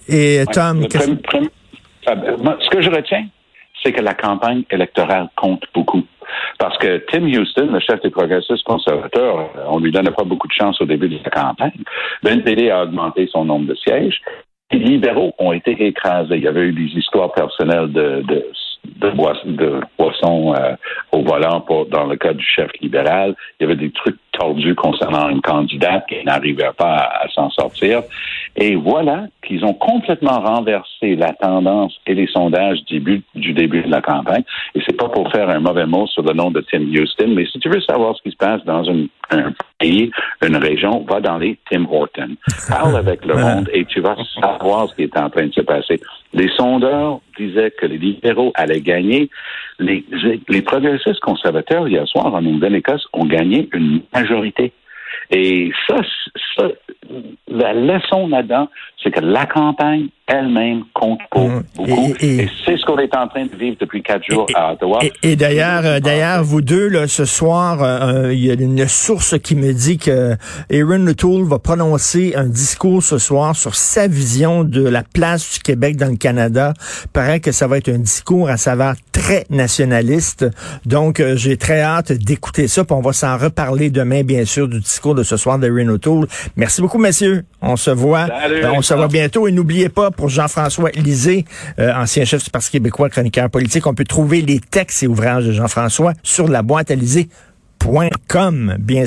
Et 0.08 0.42
Tom, 0.50 0.80
ben, 0.80 1.50
ce 2.06 2.68
que 2.70 2.82
je 2.82 2.90
retiens, 2.90 3.26
c'est 3.82 3.92
que 3.92 4.02
la 4.02 4.14
campagne 4.14 4.64
électorale 4.70 5.28
compte 5.36 5.64
beaucoup. 5.74 6.04
Parce 6.58 6.76
que 6.78 6.98
Tim 7.10 7.24
Houston, 7.24 7.68
le 7.72 7.80
chef 7.80 8.00
des 8.02 8.10
progressistes 8.10 8.62
conservateurs, 8.64 9.50
on 9.68 9.78
lui 9.78 9.90
donnait 9.90 10.10
pas 10.10 10.24
beaucoup 10.24 10.48
de 10.48 10.52
chance 10.52 10.80
au 10.80 10.84
début 10.84 11.08
de 11.08 11.18
la 11.24 11.30
campagne. 11.30 11.72
Le 12.22 12.30
NPD 12.30 12.70
a 12.70 12.84
augmenté 12.84 13.26
son 13.26 13.44
nombre 13.44 13.66
de 13.66 13.74
sièges. 13.74 14.20
Les 14.70 14.78
libéraux 14.78 15.34
ont 15.38 15.52
été 15.52 15.72
écrasés. 15.84 16.36
Il 16.36 16.42
y 16.42 16.48
avait 16.48 16.68
eu 16.68 16.72
des 16.72 16.96
histoires 16.96 17.32
personnelles 17.32 17.90
de, 17.90 18.22
de 18.22 18.46
de, 19.00 19.80
boissons 19.98 20.54
euh, 20.54 20.74
au 21.12 21.22
volant 21.22 21.60
pour, 21.60 21.86
dans 21.86 22.06
le 22.06 22.16
cas 22.16 22.32
du 22.32 22.44
chef 22.44 22.70
libéral. 22.80 23.34
Il 23.58 23.64
y 23.64 23.66
avait 23.66 23.76
des 23.76 23.90
trucs 23.90 24.16
tordus 24.32 24.74
concernant 24.74 25.28
une 25.28 25.42
candidate 25.42 26.04
qui 26.08 26.24
n'arrivait 26.24 26.70
pas 26.76 26.96
à, 26.96 27.28
s'en 27.34 27.50
sortir. 27.50 28.02
Et 28.56 28.74
voilà 28.74 29.26
qu'ils 29.46 29.64
ont 29.64 29.74
complètement 29.74 30.40
renversé 30.40 31.16
la 31.16 31.32
tendance 31.32 31.98
et 32.06 32.14
les 32.14 32.26
sondages 32.26 32.82
du 32.84 33.00
début, 33.00 33.22
du 33.34 33.52
début 33.52 33.82
de 33.82 33.90
la 33.90 34.00
campagne. 34.00 34.44
Et 34.74 34.80
c'est 34.86 34.96
pas 34.96 35.08
pour 35.08 35.30
faire 35.30 35.48
un 35.50 35.60
mauvais 35.60 35.86
mot 35.86 36.06
sur 36.06 36.22
le 36.22 36.32
nom 36.32 36.50
de 36.50 36.60
Tim 36.60 36.82
Houston, 36.82 37.28
mais 37.28 37.46
si 37.46 37.58
tu 37.58 37.68
veux 37.68 37.80
savoir 37.80 38.16
ce 38.16 38.22
qui 38.22 38.30
se 38.30 38.36
passe 38.36 38.64
dans 38.64 38.88
un 38.88 39.52
pays, 39.78 40.10
une 40.42 40.56
région, 40.56 41.04
va 41.08 41.20
dans 41.20 41.38
les 41.38 41.58
Tim 41.70 41.86
Horton. 41.90 42.36
Parle 42.68 42.96
avec 42.96 43.24
le 43.24 43.34
monde 43.34 43.68
et 43.72 43.84
tu 43.84 44.00
vas 44.00 44.16
savoir 44.40 44.88
ce 44.88 44.94
qui 44.94 45.02
est 45.02 45.16
en 45.16 45.30
train 45.30 45.46
de 45.46 45.52
se 45.52 45.60
passer. 45.60 46.00
Les 46.32 46.48
sondeurs 46.56 47.20
disaient 47.36 47.72
que 47.72 47.86
les 47.86 47.98
libéraux 47.98 48.52
allaient 48.54 48.80
gagner. 48.80 49.30
Les, 49.78 50.04
progressistes 50.62 51.20
conservateurs, 51.20 51.88
hier 51.88 52.06
soir, 52.06 52.32
en 52.34 52.42
Nouvelle-Écosse, 52.42 53.06
ont 53.12 53.24
gagné 53.24 53.68
une 53.72 54.02
majorité. 54.14 54.72
Et 55.30 55.72
ça, 55.88 55.96
ça 56.56 56.68
la 57.48 57.72
leçon 57.72 58.28
là-dedans, 58.28 58.68
c'est 59.02 59.10
que 59.10 59.20
la 59.20 59.46
campagne 59.46 60.08
elle-même 60.30 60.84
compte 60.94 61.20
pour 61.30 61.48
mmh. 61.48 61.62
beaucoup. 61.76 62.14
Et, 62.20 62.48
c'est 62.64 62.76
ce 62.76 62.84
qu'on 62.84 62.98
est 62.98 63.14
en 63.16 63.26
train 63.26 63.44
de 63.46 63.56
vivre 63.56 63.76
depuis 63.80 64.02
quatre 64.02 64.24
jours 64.24 64.46
à 64.54 64.72
Ottawa. 64.72 65.00
Et, 65.22 65.36
d'ailleurs, 65.36 65.82
euh, 65.84 66.00
d'ailleurs, 66.00 66.44
vous 66.44 66.62
deux, 66.62 66.88
là, 66.88 67.08
ce 67.08 67.24
soir, 67.24 67.82
euh, 67.82 68.26
euh, 68.28 68.34
il 68.34 68.46
y 68.46 68.50
a 68.50 68.54
une 68.54 68.86
source 68.86 69.38
qui 69.38 69.56
me 69.56 69.72
dit 69.72 69.98
que 69.98 70.36
Aaron 70.72 71.06
O'Toole 71.06 71.44
va 71.44 71.58
prononcer 71.58 72.34
un 72.36 72.46
discours 72.46 73.02
ce 73.02 73.18
soir 73.18 73.56
sur 73.56 73.74
sa 73.74 74.06
vision 74.06 74.62
de 74.62 74.86
la 74.88 75.02
place 75.02 75.54
du 75.54 75.58
Québec 75.60 75.96
dans 75.96 76.10
le 76.10 76.16
Canada. 76.16 76.74
Il 77.04 77.08
paraît 77.08 77.40
que 77.40 77.50
ça 77.50 77.66
va 77.66 77.78
être 77.78 77.88
un 77.88 77.98
discours 77.98 78.48
à 78.48 78.56
saveur 78.56 78.94
très 79.12 79.44
nationaliste. 79.50 80.46
Donc, 80.86 81.22
j'ai 81.34 81.56
très 81.56 81.80
hâte 81.80 82.12
d'écouter 82.12 82.68
ça. 82.68 82.84
Puis 82.84 82.94
on 82.94 83.00
va 83.00 83.12
s'en 83.12 83.36
reparler 83.36 83.90
demain, 83.90 84.22
bien 84.22 84.44
sûr, 84.44 84.68
du 84.68 84.78
discours 84.78 85.14
de 85.14 85.24
ce 85.24 85.36
soir 85.36 85.58
d'Aaron 85.58 85.88
O'Toole. 85.88 86.26
Merci 86.56 86.80
beaucoup, 86.82 86.98
messieurs. 86.98 87.44
On 87.62 87.76
se 87.76 87.90
voit. 87.90 88.26
on 88.72 88.82
se 88.82 88.94
voit 88.94 89.08
bientôt. 89.08 89.48
Et 89.48 89.52
n'oubliez 89.52 89.88
pas, 89.88 90.10
pour 90.20 90.28
Jean-François 90.28 90.90
Lisée, 90.90 91.46
euh, 91.78 91.94
ancien 91.94 92.26
chef 92.26 92.44
du 92.44 92.50
Parti 92.50 92.70
québécois, 92.70 93.08
chroniqueur 93.08 93.48
politique. 93.48 93.86
On 93.86 93.94
peut 93.94 94.04
trouver 94.04 94.42
les 94.42 94.60
textes 94.60 95.02
et 95.02 95.06
ouvrages 95.06 95.46
de 95.46 95.52
Jean-François 95.52 96.12
sur 96.22 96.46
la 96.46 96.60
boîte 96.60 96.90
à 96.90 96.94
Bien 98.78 99.06